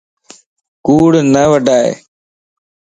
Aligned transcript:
ڪوڙ 0.85 1.11
نه 1.33 1.43
وڊائي 1.51 1.89